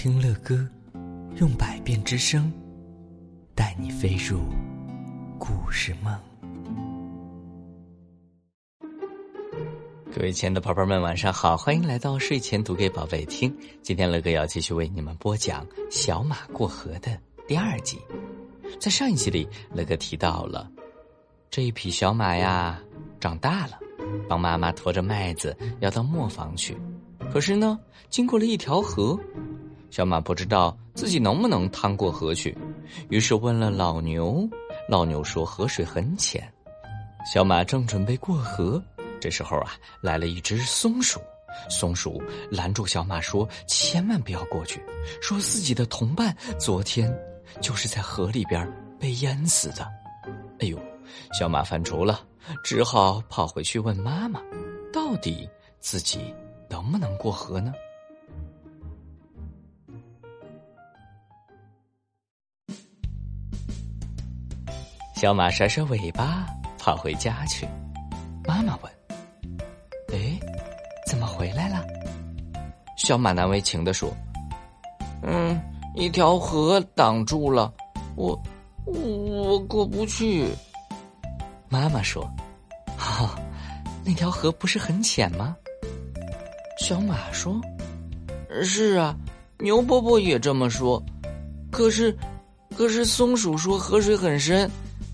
[0.00, 0.64] 听乐歌，
[1.40, 2.52] 用百变之声，
[3.52, 4.42] 带你飞入
[5.40, 6.16] 故事梦。
[10.14, 13.52] 各位亲爱的宝贝们，晚上好，欢迎来到睡前读给宝贝听。
[13.82, 17.18] 今天乐哥要继续为你们播讲《小马过河》的
[17.48, 17.98] 第二集。
[18.78, 20.70] 在上一集里，乐哥提到了
[21.50, 22.80] 这一匹小马呀，
[23.18, 23.76] 长大了，
[24.28, 26.76] 帮妈妈驮着麦子要到磨坊去。
[27.32, 27.76] 可是呢，
[28.08, 29.18] 经过了一条河，
[29.90, 32.56] 小马不知道自己能不能趟过河去，
[33.08, 34.48] 于是问了老牛。
[34.88, 36.46] 老牛说河水很浅。
[37.32, 38.82] 小马正准备过河。
[39.20, 41.20] 这时候啊，来了一只松鼠。
[41.68, 44.80] 松鼠拦住小马说：“千万不要过去，
[45.20, 47.12] 说自己的同伴昨天
[47.60, 48.70] 就是在河里边
[49.00, 49.88] 被淹死的。”
[50.60, 50.78] 哎呦，
[51.36, 52.20] 小马犯愁了，
[52.62, 54.40] 只好跑回去问妈妈
[54.92, 55.48] ：“到底
[55.80, 56.32] 自己
[56.68, 57.72] 能不能过河呢？”
[65.20, 66.46] 小马甩甩尾巴
[66.78, 67.66] 跑回家去。
[68.46, 68.92] 妈妈问。
[70.12, 70.38] 哎，
[71.08, 71.84] 怎么回来了？
[72.96, 74.16] 小马难为情的说
[75.26, 75.60] ：“嗯，
[75.96, 77.74] 一条河挡住了，
[78.14, 78.40] 我
[78.86, 80.46] 我过不去。”
[81.68, 82.24] 妈妈说
[82.96, 83.34] ：“哈，
[84.04, 85.56] 那条河不是很浅吗？”
[86.78, 87.60] 小马说
[88.62, 89.16] ：“是啊，
[89.58, 91.02] 牛伯伯也这么说。
[91.72, 92.16] 可是，
[92.76, 94.70] 可是松鼠说河水很深，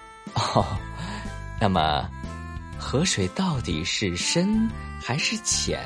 [0.35, 0.67] 哦，
[1.61, 2.09] 那么
[2.79, 4.69] 河水到底是深
[5.03, 5.81] 还是浅？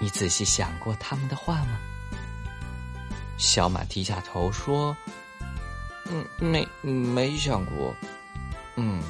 [0.00, 1.78] 你仔细想过他们的话吗？”
[3.36, 4.96] 小马低下头说
[6.10, 7.94] ：“嗯，没没想过。”
[8.76, 9.02] 嗯，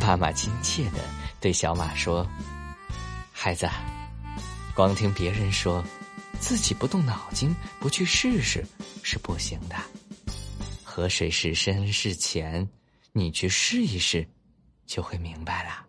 [0.00, 0.98] 妈妈亲切的
[1.40, 2.26] 对小马说
[3.32, 3.68] ：“孩子，
[4.74, 5.84] 光听别人说，
[6.46, 8.62] 自己不动脑筋，不去试试
[9.02, 9.76] 是不行的。”
[10.84, 12.68] 河水是深是浅，
[13.12, 14.28] 你去试一试，
[14.84, 15.86] 就会明白了。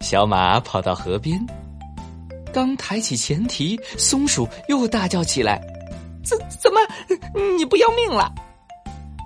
[0.00, 1.44] 小马跑到河边，
[2.52, 5.60] 刚抬起前蹄，松鼠又大叫起来
[6.22, 6.78] ：“怎怎么，
[7.58, 8.32] 你不要命了？”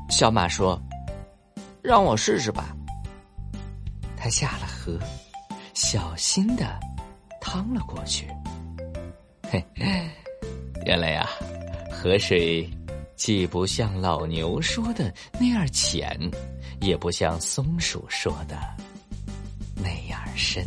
[0.08, 0.80] 小马说
[1.84, 2.74] ：“让我试试吧。”
[4.16, 4.98] 他下了河，
[5.74, 6.80] 小心的
[7.42, 8.26] 趟了过去。
[9.52, 9.62] 嘿，
[10.86, 11.28] 原来呀，
[11.90, 12.66] 河水。
[13.14, 16.18] 既不像老牛说的那样浅，
[16.80, 18.58] 也不像松鼠说的
[19.76, 20.66] 那样深。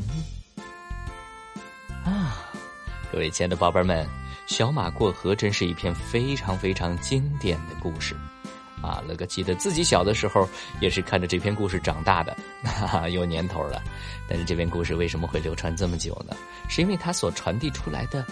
[2.05, 2.47] 啊，
[3.11, 4.07] 各位亲爱的宝贝们，
[4.47, 8.15] 小马过河真是一篇非常非常经典的故事
[8.81, 9.03] 啊！
[9.05, 10.47] 乐哥记得自己小的时候
[10.79, 13.83] 也是看着这篇故事长大的，哈 哈，有年头了。
[14.29, 16.37] 但是这篇故事为什么会流传这么久呢？
[16.69, 18.25] 是因为它所传递出来的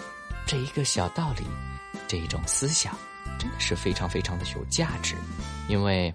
[0.46, 1.44] 这一个小道理，
[2.06, 2.96] 这一种思想。
[3.36, 5.16] 真的是非常非常的有价值，
[5.68, 6.14] 因为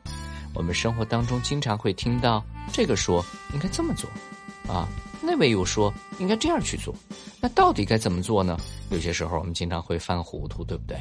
[0.53, 3.23] 我们生活当中经常会听到这个说
[3.53, 4.09] 应该这么做，
[4.73, 4.87] 啊，
[5.21, 6.95] 那位又说应该这样去做，
[7.41, 8.57] 那到底该怎么做呢？
[8.89, 10.97] 有些时候我们经常会犯糊涂，对不对？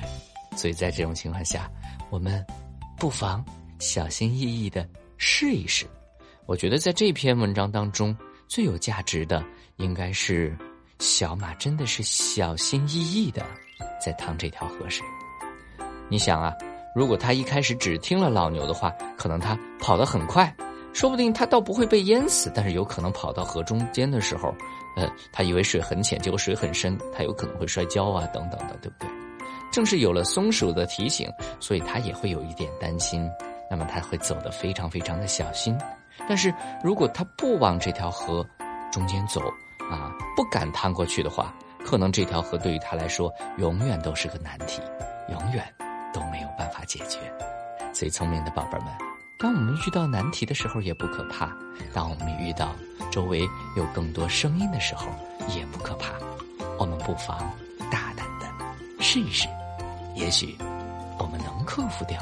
[0.56, 1.70] 所以在这种情况下，
[2.10, 2.44] 我们
[2.98, 3.44] 不妨
[3.78, 4.86] 小心翼翼的
[5.18, 5.86] 试一试。
[6.46, 8.14] 我觉得在这篇文章当中
[8.48, 9.44] 最有价值的，
[9.76, 10.58] 应该是
[10.98, 13.44] 小马真的是小心翼翼的
[14.04, 15.06] 在趟这条河水。
[16.08, 16.52] 你想啊，
[16.94, 20.52] 如果他一开始只听了老牛的话，可能他跑得很快，
[20.92, 24.52] 说不定他倒不会被淹死，但是有可能跑到河中间的时候，
[24.96, 29.08] 呃，他以为水很浅，结果水很深，他有可能会摔跤啊，等等的，对不对？
[29.70, 31.30] 正是有了松鼠的提醒，
[31.60, 33.30] 所以他也会有一点担心，
[33.70, 35.78] 那么他会走得非常非常的小心。
[36.28, 38.44] 但是如果他不往这条河
[38.90, 39.40] 中间走
[39.90, 41.54] 啊，不敢趟过去的话，
[41.84, 44.80] 可能这条河对于他来说永远都是个难题，
[45.30, 45.64] 永远。
[46.10, 47.18] 都没有办法解决，
[47.92, 48.88] 所以聪明的宝贝们，
[49.38, 51.48] 当我们遇到难题的时候也不可怕；
[51.92, 52.74] 当我们遇到
[53.10, 53.46] 周围
[53.76, 55.06] 有更多声音的时候
[55.54, 56.14] 也不可怕。
[56.78, 57.38] 我们不妨
[57.90, 58.46] 大胆的
[59.00, 59.46] 试一试，
[60.16, 60.56] 也许
[61.18, 62.18] 我们能克服掉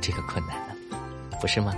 [0.00, 0.98] 这个困难呢，
[1.42, 1.74] 不是吗？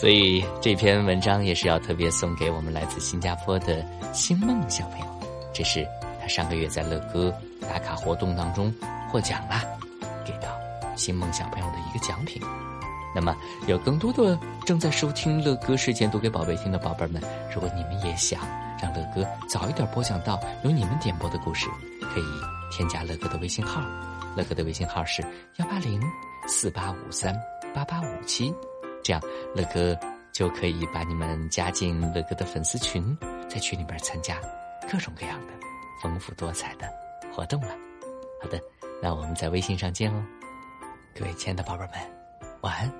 [0.00, 5.06] 所以这篇文章也是要特别送给我们来自新加坡的星梦小朋友，
[5.52, 5.86] 这是
[6.18, 7.30] 他上个月在乐歌
[7.60, 8.74] 打卡活动当中
[9.12, 9.62] 获奖了。
[10.24, 10.58] 给到
[10.96, 12.40] 新梦小朋友的一个奖品。
[13.14, 13.36] 那么，
[13.66, 17.22] 有更多的正在收听乐哥事件读给宝贝听的宝贝们，
[17.54, 18.40] 如果你们也想
[18.80, 21.68] 让乐哥早一点播讲到由你们点播的故事，
[22.00, 22.24] 可以
[22.72, 23.82] 添加乐哥的微信号。
[24.34, 25.22] 乐哥的微信号是
[25.56, 26.00] 幺八零
[26.48, 27.38] 四八五三
[27.74, 28.50] 八八五七，
[29.02, 29.22] 这样
[29.54, 29.98] 乐哥
[30.32, 33.16] 就可以把你们加进乐哥的粉丝群，
[33.48, 34.38] 在群里边参加
[34.90, 35.52] 各种各样的
[36.02, 36.88] 丰富多彩的
[37.32, 37.74] 活动了。
[38.42, 38.60] 好的，
[39.02, 40.24] 那我们在微信上见哦，
[41.14, 41.92] 各位亲爱的宝贝们，
[42.62, 42.90] 晚安。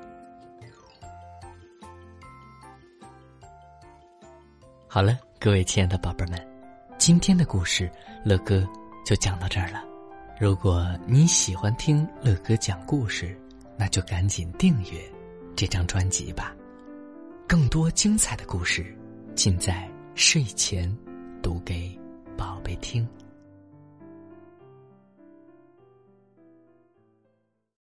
[4.87, 6.49] 好了，各位亲爱的宝贝们，
[6.99, 7.91] 今天的故事
[8.25, 8.69] 乐哥
[9.07, 9.85] 就讲到这儿了。
[10.39, 13.39] 如果你喜欢听乐哥讲故事，
[13.77, 15.01] 那就赶紧订阅
[15.57, 16.55] 这张专辑吧。
[17.47, 18.97] 更多精彩的故事，
[19.35, 20.95] 尽在睡前
[21.43, 21.99] 读给
[22.37, 23.07] 宝贝听。